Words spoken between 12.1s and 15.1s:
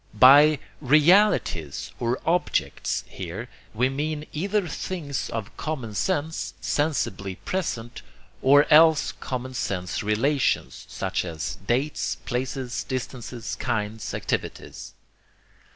places, distances, kinds, activities.